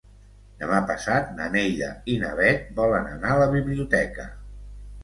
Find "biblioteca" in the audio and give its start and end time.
3.57-4.31